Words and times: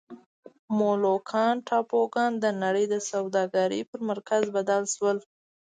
مولوکان 0.77 1.55
ټاپوګان 1.67 2.31
د 2.43 2.45
نړۍ 2.63 2.85
د 2.89 2.95
سوداګرۍ 3.11 3.81
پر 3.89 3.99
مرکز 4.09 4.43
بدل 4.55 4.83
شول. 4.93 5.17